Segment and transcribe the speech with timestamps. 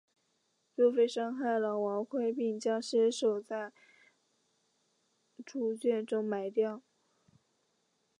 [0.75, 3.71] 周玘杀害了王恢并将尸首在
[5.45, 6.81] 猪圈中埋掉。